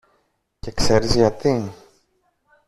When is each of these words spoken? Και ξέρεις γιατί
Και 0.59 0.71
ξέρεις 0.73 1.13
γιατί 1.15 1.73